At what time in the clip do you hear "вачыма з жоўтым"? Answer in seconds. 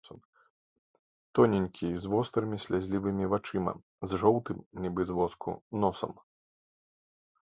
3.35-4.57